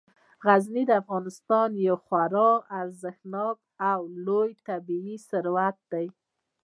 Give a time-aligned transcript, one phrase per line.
[0.45, 2.49] غزني د افغانستان یو خورا
[2.81, 3.55] ارزښتناک
[3.91, 6.07] او لوی طبعي ثروت دی.